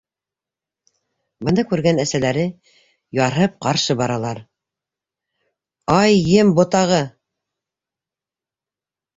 Быны 1.49 1.65
күргән 1.73 2.01
әсәләре 2.03 2.45
ярһып 3.19 3.59
ҡаршы 3.65 3.97
баралар:- 4.01 4.41
Ай, 6.01 6.19
ен 6.33 6.51
ботағы! 6.61 7.01